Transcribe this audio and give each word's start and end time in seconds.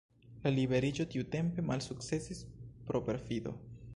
La 0.45 0.51
liberiĝo 0.53 1.05
tiutempe 1.11 1.67
malsukcesis 1.69 2.43
pro 2.87 3.03
perfido. 3.11 3.57